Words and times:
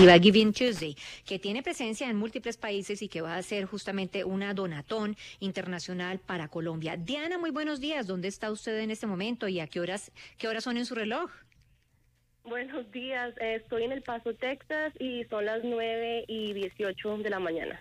iniciativa 0.00 0.18
Giving 0.18 0.52
Tuesday, 0.54 0.96
que 1.26 1.38
tiene 1.38 1.62
presencia 1.62 2.08
en 2.08 2.16
múltiples 2.16 2.56
países 2.56 3.02
y 3.02 3.08
que 3.08 3.20
va 3.20 3.36
a 3.36 3.42
ser 3.42 3.66
justamente 3.66 4.24
una 4.24 4.54
donatón 4.54 5.14
internacional 5.40 6.18
para 6.18 6.48
Colombia. 6.48 6.96
Diana, 6.96 7.36
muy 7.36 7.50
buenos 7.50 7.80
días. 7.80 8.06
¿Dónde 8.06 8.28
está 8.28 8.50
usted 8.50 8.78
en 8.78 8.90
este 8.90 9.06
momento 9.06 9.46
y 9.46 9.60
a 9.60 9.66
qué 9.66 9.78
horas, 9.78 10.10
qué 10.38 10.48
horas 10.48 10.64
son 10.64 10.78
en 10.78 10.86
su 10.86 10.94
reloj? 10.94 11.30
Buenos 12.44 12.90
días, 12.90 13.34
estoy 13.40 13.84
en 13.84 13.92
El 13.92 14.02
Paso, 14.02 14.34
Texas 14.34 14.94
y 14.98 15.24
son 15.24 15.44
las 15.44 15.62
9 15.62 16.24
y 16.26 16.54
18 16.54 17.18
de 17.18 17.30
la 17.30 17.38
mañana. 17.38 17.78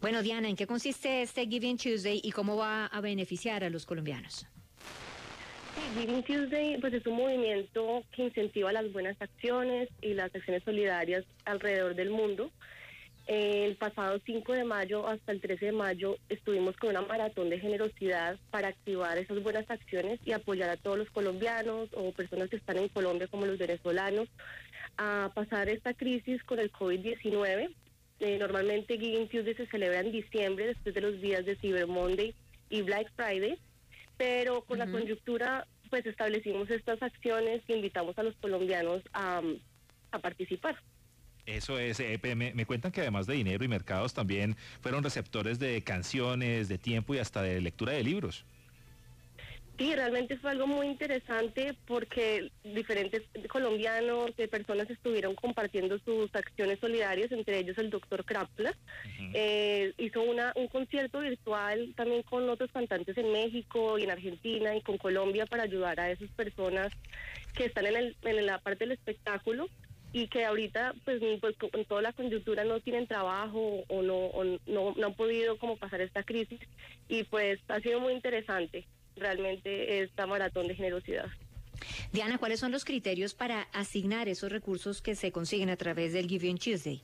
Bueno, 0.00 0.22
Diana, 0.22 0.48
¿en 0.48 0.56
qué 0.56 0.66
consiste 0.66 1.20
este 1.20 1.46
Giving 1.46 1.76
Tuesday 1.76 2.20
y 2.24 2.32
cómo 2.32 2.56
va 2.56 2.86
a 2.86 3.00
beneficiar 3.02 3.64
a 3.64 3.68
los 3.68 3.84
colombianos? 3.84 4.46
Giving 5.94 6.22
Tuesday 6.22 6.78
pues 6.80 6.94
es 6.94 7.06
un 7.06 7.16
movimiento 7.16 8.04
que 8.12 8.24
incentiva 8.24 8.72
las 8.72 8.92
buenas 8.92 9.20
acciones 9.20 9.88
y 10.00 10.14
las 10.14 10.34
acciones 10.34 10.62
solidarias 10.64 11.24
alrededor 11.44 11.94
del 11.94 12.10
mundo. 12.10 12.50
El 13.26 13.76
pasado 13.76 14.20
5 14.24 14.52
de 14.52 14.64
mayo 14.64 15.08
hasta 15.08 15.32
el 15.32 15.40
13 15.40 15.66
de 15.66 15.72
mayo 15.72 16.16
estuvimos 16.28 16.76
con 16.76 16.90
una 16.90 17.02
maratón 17.02 17.50
de 17.50 17.58
generosidad 17.58 18.38
para 18.50 18.68
activar 18.68 19.18
esas 19.18 19.42
buenas 19.42 19.68
acciones 19.70 20.20
y 20.24 20.32
apoyar 20.32 20.70
a 20.70 20.76
todos 20.76 20.98
los 20.98 21.10
colombianos 21.10 21.88
o 21.94 22.12
personas 22.12 22.50
que 22.50 22.56
están 22.56 22.78
en 22.78 22.88
Colombia 22.88 23.26
como 23.26 23.46
los 23.46 23.58
venezolanos 23.58 24.28
a 24.96 25.30
pasar 25.34 25.68
esta 25.68 25.92
crisis 25.92 26.42
con 26.44 26.60
el 26.60 26.70
COVID-19. 26.72 27.74
Eh, 28.20 28.38
normalmente 28.38 28.98
Giving 28.98 29.28
Tuesday 29.28 29.54
se 29.54 29.66
celebra 29.66 30.00
en 30.00 30.12
diciembre 30.12 30.66
después 30.66 30.94
de 30.94 31.00
los 31.00 31.20
días 31.20 31.44
de 31.44 31.56
Cyber 31.56 31.86
Monday 31.86 32.34
y 32.70 32.82
Black 32.82 33.10
Friday, 33.16 33.58
pero 34.16 34.62
con 34.62 34.78
la 34.78 34.86
coyuntura 34.86 35.66
pues 35.90 36.04
establecimos 36.06 36.70
estas 36.70 37.02
acciones 37.02 37.62
y 37.68 37.74
invitamos 37.74 38.18
a 38.18 38.22
los 38.22 38.34
colombianos 38.36 39.02
a, 39.12 39.40
a 40.10 40.18
participar. 40.18 40.76
Eso 41.46 41.78
es, 41.78 42.00
eh, 42.00 42.18
me, 42.34 42.52
me, 42.52 42.66
cuentan 42.66 42.90
que 42.90 43.02
además 43.02 43.26
de 43.28 43.34
dinero 43.34 43.64
y 43.64 43.68
mercados 43.68 44.14
también 44.14 44.56
fueron 44.80 45.04
receptores 45.04 45.60
de 45.60 45.82
canciones, 45.82 46.68
de 46.68 46.76
tiempo 46.76 47.14
y 47.14 47.18
hasta 47.18 47.40
de 47.42 47.60
lectura 47.60 47.92
de 47.92 48.02
libros. 48.02 48.44
Sí, 49.78 49.94
realmente 49.94 50.38
fue 50.38 50.52
algo 50.52 50.66
muy 50.66 50.86
interesante 50.86 51.74
porque 51.86 52.50
diferentes 52.64 53.22
colombianos, 53.48 54.34
de 54.36 54.48
personas 54.48 54.88
estuvieron 54.88 55.34
compartiendo 55.34 55.98
sus 55.98 56.34
acciones 56.34 56.78
solidarias, 56.80 57.30
entre 57.30 57.58
ellos 57.58 57.76
el 57.76 57.90
doctor 57.90 58.24
Krapler. 58.24 58.74
Eh, 59.34 59.92
hizo 59.98 60.22
una, 60.22 60.52
un 60.56 60.68
concierto 60.68 61.20
virtual 61.20 61.92
también 61.94 62.22
con 62.22 62.48
otros 62.48 62.72
cantantes 62.72 63.18
en 63.18 63.30
México 63.32 63.98
y 63.98 64.04
en 64.04 64.12
Argentina 64.12 64.74
y 64.74 64.80
con 64.80 64.96
Colombia 64.96 65.44
para 65.44 65.64
ayudar 65.64 66.00
a 66.00 66.10
esas 66.10 66.30
personas 66.30 66.90
que 67.54 67.66
están 67.66 67.84
en, 67.84 67.96
el, 67.96 68.16
en 68.22 68.46
la 68.46 68.58
parte 68.58 68.84
del 68.84 68.92
espectáculo 68.92 69.68
y 70.14 70.28
que 70.28 70.46
ahorita 70.46 70.94
pues, 71.04 71.20
pues 71.38 71.54
con 71.56 71.84
toda 71.84 72.00
la 72.00 72.14
coyuntura 72.14 72.64
no 72.64 72.80
tienen 72.80 73.06
trabajo 73.06 73.84
o 73.88 74.00
no, 74.00 74.16
o 74.16 74.42
no, 74.44 74.94
no 74.96 75.06
han 75.06 75.14
podido 75.14 75.58
como 75.58 75.76
pasar 75.76 76.00
esta 76.00 76.22
crisis 76.22 76.60
y 77.08 77.24
pues 77.24 77.58
ha 77.68 77.80
sido 77.80 78.00
muy 78.00 78.14
interesante 78.14 78.86
realmente 79.16 80.02
esta 80.02 80.26
maratón 80.26 80.68
de 80.68 80.74
generosidad. 80.74 81.26
Diana, 82.12 82.38
¿cuáles 82.38 82.60
son 82.60 82.72
los 82.72 82.84
criterios 82.84 83.34
para 83.34 83.62
asignar 83.72 84.28
esos 84.28 84.50
recursos 84.50 85.02
que 85.02 85.14
se 85.14 85.32
consiguen 85.32 85.70
a 85.70 85.76
través 85.76 86.12
del 86.12 86.28
Giving 86.28 86.58
Tuesday? 86.58 87.00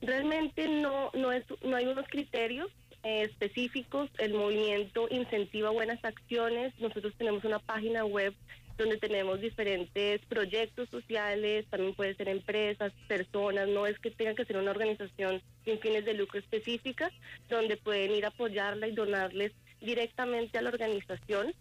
Realmente 0.00 0.68
no, 0.68 1.10
no, 1.14 1.32
es, 1.32 1.44
no 1.62 1.76
hay 1.76 1.86
unos 1.86 2.06
criterios 2.08 2.70
eh, 3.02 3.22
específicos. 3.22 4.10
El 4.18 4.34
movimiento 4.34 5.06
incentiva 5.10 5.70
buenas 5.70 6.04
acciones. 6.04 6.78
Nosotros 6.80 7.14
tenemos 7.16 7.44
una 7.44 7.58
página 7.58 8.04
web 8.04 8.34
donde 8.76 8.98
tenemos 8.98 9.40
diferentes 9.40 10.20
proyectos 10.26 10.88
sociales, 10.90 11.64
también 11.70 11.94
puede 11.94 12.14
ser 12.14 12.28
empresas, 12.28 12.92
personas, 13.08 13.68
no 13.68 13.86
es 13.86 13.98
que 13.98 14.10
tenga 14.10 14.34
que 14.34 14.44
ser 14.44 14.58
una 14.58 14.70
organización 14.70 15.40
sin 15.64 15.78
fines 15.78 16.04
de 16.04 16.12
lucro 16.12 16.38
específica, 16.38 17.10
donde 17.48 17.78
pueden 17.78 18.12
ir 18.12 18.26
a 18.26 18.28
apoyarla 18.28 18.86
y 18.86 18.92
donarles 18.92 19.52
directamente 19.80 20.58
a 20.58 20.62
la 20.62 20.70
organización. 20.70 21.54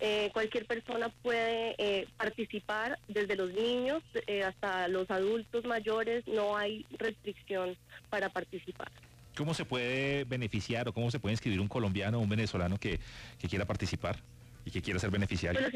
Eh, 0.00 0.30
cualquier 0.32 0.64
persona 0.64 1.08
puede 1.08 1.74
eh, 1.78 2.06
participar, 2.16 3.00
desde 3.08 3.34
los 3.34 3.52
niños 3.52 4.02
eh, 4.28 4.44
hasta 4.44 4.86
los 4.86 5.10
adultos 5.10 5.64
mayores, 5.64 6.24
no 6.28 6.56
hay 6.56 6.86
restricción 6.98 7.76
para 8.08 8.28
participar. 8.28 8.92
¿Cómo 9.36 9.54
se 9.54 9.64
puede 9.64 10.24
beneficiar 10.24 10.88
o 10.88 10.92
cómo 10.92 11.10
se 11.10 11.18
puede 11.18 11.32
inscribir 11.32 11.60
un 11.60 11.68
colombiano 11.68 12.18
o 12.18 12.20
un 12.20 12.28
venezolano 12.28 12.78
que, 12.78 13.00
quiera 13.48 13.64
participar 13.64 14.16
y 14.64 14.70
que 14.70 14.82
quiera 14.82 15.00
ser 15.00 15.10
beneficiario? 15.10 15.60
Pues 15.60 15.74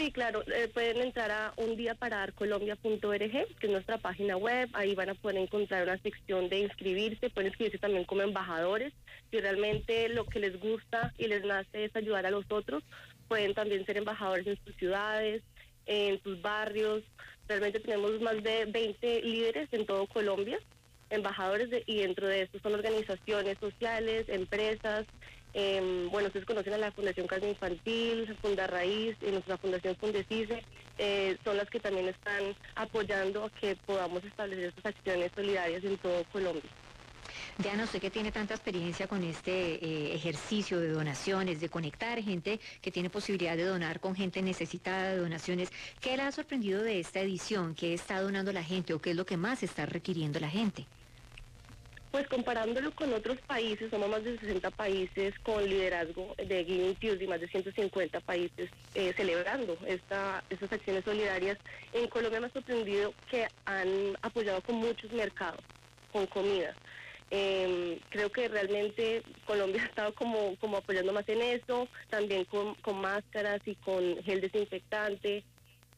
Sí, 0.00 0.12
claro, 0.12 0.42
eh, 0.46 0.66
pueden 0.72 0.96
entrar 1.02 1.30
a 1.30 1.52
un 1.58 1.76
día 1.76 1.94
para 1.94 2.26
colombia.org, 2.32 3.18
que 3.20 3.66
es 3.66 3.70
nuestra 3.70 3.98
página 3.98 4.34
web, 4.34 4.70
ahí 4.72 4.94
van 4.94 5.10
a 5.10 5.14
poder 5.14 5.36
encontrar 5.36 5.82
una 5.82 5.98
sección 5.98 6.48
de 6.48 6.60
inscribirse, 6.60 7.28
pueden 7.28 7.48
inscribirse 7.48 7.76
también 7.76 8.06
como 8.06 8.22
embajadores, 8.22 8.94
si 9.30 9.38
realmente 9.38 10.08
lo 10.08 10.24
que 10.24 10.40
les 10.40 10.58
gusta 10.58 11.12
y 11.18 11.26
les 11.26 11.44
nace 11.44 11.84
es 11.84 11.94
ayudar 11.94 12.24
a 12.24 12.30
los 12.30 12.46
otros, 12.48 12.82
pueden 13.28 13.52
también 13.52 13.84
ser 13.84 13.98
embajadores 13.98 14.46
en 14.46 14.58
sus 14.64 14.74
ciudades, 14.76 15.42
en 15.84 16.18
sus 16.22 16.40
barrios, 16.40 17.02
realmente 17.46 17.78
tenemos 17.78 18.18
más 18.22 18.42
de 18.42 18.64
20 18.64 19.20
líderes 19.20 19.68
en 19.70 19.84
todo 19.84 20.06
Colombia, 20.06 20.58
embajadores 21.10 21.68
y 21.86 21.98
dentro 21.98 22.28
de 22.28 22.42
estos 22.42 22.62
son 22.62 22.74
organizaciones 22.74 23.58
sociales, 23.58 24.28
empresas, 24.28 25.06
eh, 25.52 26.08
bueno, 26.10 26.28
ustedes 26.28 26.46
conocen 26.46 26.74
a 26.74 26.78
la 26.78 26.92
Fundación 26.92 27.26
Casa 27.26 27.48
Infantil, 27.48 28.36
Funda 28.40 28.66
Raíz 28.66 29.16
y 29.20 29.30
nuestra 29.32 29.58
Fundación 29.58 29.96
Fundecise, 29.96 30.62
eh, 30.98 31.36
son 31.44 31.56
las 31.56 31.68
que 31.68 31.80
también 31.80 32.08
están 32.08 32.54
apoyando 32.76 33.44
a 33.44 33.50
que 33.50 33.74
podamos 33.86 34.22
establecer 34.24 34.66
estas 34.66 34.86
acciones 34.86 35.32
solidarias 35.34 35.82
en 35.82 35.98
todo 35.98 36.24
Colombia. 36.32 36.70
Diana, 37.58 37.84
usted 37.84 38.00
que 38.00 38.10
tiene 38.10 38.32
tanta 38.32 38.54
experiencia 38.54 39.06
con 39.06 39.22
este 39.22 39.84
eh, 39.84 40.14
ejercicio 40.14 40.80
de 40.80 40.88
donaciones, 40.88 41.60
de 41.60 41.68
conectar 41.68 42.22
gente 42.22 42.60
que 42.80 42.90
tiene 42.90 43.10
posibilidad 43.10 43.56
de 43.56 43.64
donar 43.64 44.00
con 44.00 44.14
gente 44.14 44.40
necesitada 44.40 45.10
de 45.10 45.18
donaciones, 45.18 45.70
¿qué 46.00 46.16
le 46.16 46.22
ha 46.22 46.32
sorprendido 46.32 46.82
de 46.82 47.00
esta 47.00 47.20
edición? 47.20 47.74
¿Qué 47.74 47.92
está 47.92 48.20
donando 48.20 48.52
la 48.52 48.64
gente 48.64 48.94
o 48.94 49.00
qué 49.00 49.10
es 49.10 49.16
lo 49.16 49.26
que 49.26 49.36
más 49.36 49.62
está 49.62 49.84
requiriendo 49.84 50.40
la 50.40 50.48
gente? 50.48 50.86
Pues 52.10 52.26
comparándolo 52.26 52.90
con 52.92 53.12
otros 53.14 53.38
países, 53.42 53.88
somos 53.88 54.08
más 54.08 54.24
de 54.24 54.36
60 54.36 54.70
países 54.72 55.32
con 55.40 55.64
liderazgo 55.64 56.34
de 56.44 56.64
Giving 56.64 56.96
Tuesday, 56.96 57.28
más 57.28 57.40
de 57.40 57.46
150 57.48 58.18
países 58.20 58.68
eh, 58.96 59.12
celebrando 59.16 59.78
esta, 59.86 60.42
estas 60.50 60.72
acciones 60.72 61.04
solidarias. 61.04 61.56
En 61.92 62.08
Colombia 62.08 62.40
me 62.40 62.46
ha 62.48 62.52
sorprendido 62.52 63.14
que 63.30 63.46
han 63.64 64.16
apoyado 64.22 64.60
con 64.62 64.76
muchos 64.76 65.12
mercados, 65.12 65.64
con 66.10 66.26
comida. 66.26 66.74
Em, 67.30 68.00
creo 68.08 68.28
que 68.32 68.48
realmente 68.48 69.22
Colombia 69.44 69.82
ha 69.84 69.86
estado 69.86 70.12
como, 70.14 70.56
como 70.56 70.78
apoyando 70.78 71.12
más 71.12 71.28
en 71.28 71.42
eso, 71.42 71.86
también 72.08 72.44
con, 72.46 72.74
con 72.76 73.00
máscaras 73.00 73.60
y 73.66 73.76
con 73.76 74.20
gel 74.24 74.40
desinfectante. 74.40 75.44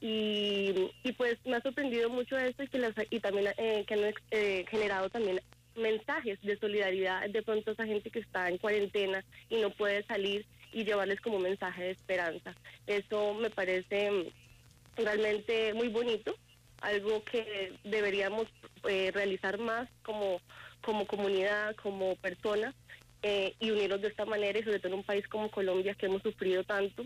Y, 0.02 0.90
y 1.04 1.12
pues 1.12 1.38
me 1.46 1.56
ha 1.56 1.62
sorprendido 1.62 2.10
mucho 2.10 2.36
esto 2.36 2.64
y, 2.64 2.68
que 2.68 2.78
las, 2.78 2.92
y 3.08 3.20
también 3.20 3.54
eh, 3.56 3.84
que 3.86 3.94
han 3.94 4.14
eh, 4.32 4.66
generado 4.68 5.08
también 5.08 5.40
mensajes 5.76 6.40
de 6.42 6.58
solidaridad 6.58 7.28
de 7.28 7.42
pronto 7.42 7.70
a 7.70 7.74
esa 7.74 7.86
gente 7.86 8.10
que 8.10 8.20
está 8.20 8.48
en 8.48 8.58
cuarentena 8.58 9.24
y 9.48 9.56
no 9.60 9.70
puede 9.70 10.04
salir 10.04 10.46
y 10.72 10.84
llevarles 10.84 11.20
como 11.20 11.38
mensaje 11.38 11.84
de 11.84 11.90
esperanza. 11.90 12.54
Eso 12.86 13.34
me 13.34 13.50
parece 13.50 14.10
mm, 14.10 15.02
realmente 15.02 15.74
muy 15.74 15.88
bonito, 15.88 16.34
algo 16.80 17.22
que 17.24 17.72
deberíamos 17.84 18.46
eh, 18.88 19.10
realizar 19.12 19.58
más 19.58 19.88
como, 20.02 20.40
como 20.80 21.06
comunidad, 21.06 21.76
como 21.76 22.16
persona 22.16 22.74
eh, 23.22 23.54
y 23.60 23.70
unirnos 23.70 24.00
de 24.00 24.08
esta 24.08 24.24
manera 24.24 24.58
y 24.58 24.64
sobre 24.64 24.78
todo 24.78 24.88
en 24.88 24.98
un 24.98 25.04
país 25.04 25.26
como 25.28 25.50
Colombia 25.50 25.94
que 25.94 26.06
hemos 26.06 26.22
sufrido 26.22 26.64
tanto, 26.64 27.04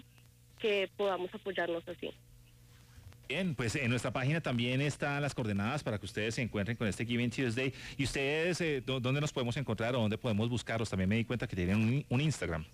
que 0.59 0.89
podamos 0.97 1.33
apoyarnos 1.35 1.87
así. 1.89 2.13
Bien, 3.29 3.57
pues 3.57 3.75
en 3.75 3.91
nuestra 3.91 4.13
página 4.13 4.41
también 4.41 4.81
están 4.81 5.21
las 5.21 5.35
coordenadas 5.35 5.83
para 5.83 5.99
que 5.99 6.07
ustedes 6.07 6.37
se 6.37 6.43
encuentren 6.43 6.77
con 6.77 6.87
este 6.87 7.05
Giving 7.05 7.31
Tuesday. 7.31 7.73
¿Y 7.97 8.05
ustedes 8.05 8.61
eh, 8.61 8.83
dónde 8.87 9.21
nos 9.21 9.33
podemos 9.33 9.57
encontrar 9.57 9.97
o 9.97 10.01
dónde 10.01 10.17
podemos 10.17 10.49
buscarlos? 10.49 10.89
También 10.89 11.09
me 11.09 11.17
di 11.17 11.25
cuenta 11.25 11.49
que 11.49 11.57
tienen 11.57 12.05
un, 12.09 12.21
Instagram. 12.21 12.65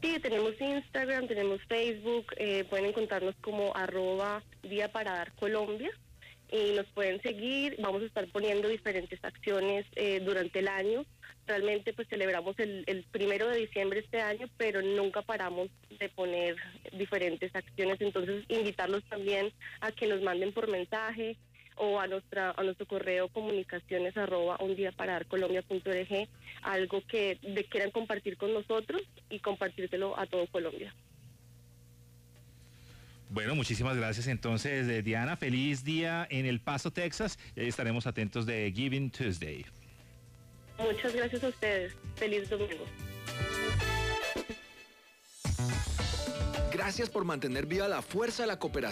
Sí, 0.00 0.20
tenemos 0.20 0.52
Instagram, 0.60 1.26
tenemos 1.26 1.60
Facebook, 1.64 2.26
eh, 2.36 2.64
pueden 2.70 2.86
encontrarnos 2.86 3.34
como 3.40 3.74
arroba 3.74 4.44
Día 4.62 4.92
para 4.92 5.12
Dar 5.12 5.32
Colombia 5.32 5.90
y 6.52 6.76
nos 6.76 6.86
pueden 6.86 7.20
seguir. 7.20 7.74
Vamos 7.80 8.02
a 8.02 8.06
estar 8.06 8.28
poniendo 8.28 8.68
diferentes 8.68 9.18
acciones 9.24 9.86
eh, 9.96 10.20
durante 10.24 10.60
el 10.60 10.68
año 10.68 11.04
realmente 11.46 11.92
pues 11.92 12.08
celebramos 12.08 12.58
el, 12.58 12.84
el, 12.86 13.04
primero 13.04 13.48
de 13.48 13.58
diciembre 13.58 14.00
este 14.00 14.20
año, 14.20 14.48
pero 14.56 14.82
nunca 14.82 15.22
paramos 15.22 15.68
de 15.98 16.08
poner 16.08 16.56
diferentes 16.92 17.54
acciones, 17.54 18.00
entonces 18.00 18.44
invitarlos 18.48 19.04
también 19.04 19.52
a 19.80 19.92
que 19.92 20.06
nos 20.06 20.22
manden 20.22 20.52
por 20.52 20.68
mensaje 20.68 21.36
o 21.76 22.00
a 22.00 22.06
nuestra 22.06 22.52
a 22.56 22.62
nuestro 22.62 22.86
correo 22.86 23.28
comunicaciones 23.28 24.16
arroba 24.16 24.56
un 24.60 24.76
día 24.76 24.92
para 24.92 25.20
algo 26.62 27.02
que 27.06 27.38
quieran 27.70 27.90
compartir 27.90 28.36
con 28.36 28.52
nosotros 28.52 29.02
y 29.30 29.38
compartírselo 29.40 30.18
a 30.18 30.26
todo 30.26 30.46
Colombia. 30.46 30.94
Bueno, 33.28 33.56
muchísimas 33.56 33.96
gracias 33.96 34.28
entonces, 34.28 34.88
eh, 34.88 35.02
Diana. 35.02 35.36
Feliz 35.36 35.84
día 35.84 36.26
en 36.30 36.46
El 36.46 36.60
Paso, 36.60 36.92
Texas. 36.92 37.38
estaremos 37.56 38.06
atentos 38.06 38.46
de 38.46 38.72
Giving 38.74 39.10
Tuesday. 39.10 39.64
Muchas 40.78 41.14
gracias 41.14 41.42
a 41.44 41.48
ustedes. 41.48 41.92
Feliz 42.16 42.48
domingo. 42.48 42.84
Gracias 46.72 47.08
por 47.08 47.24
mantener 47.24 47.66
viva 47.66 47.88
la 47.88 48.02
fuerza 48.02 48.42
de 48.42 48.48
la 48.48 48.58
cooperación. 48.58 48.84